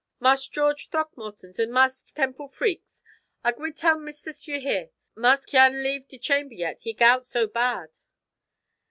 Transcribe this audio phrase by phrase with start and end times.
[0.19, 3.03] "Marse George Throckmorton's an' Marse Temple Freke's.
[3.43, 4.89] I gwi' tell mistis you here.
[5.13, 7.99] Marse c'yarn leave de charmber yet, he gout so bad."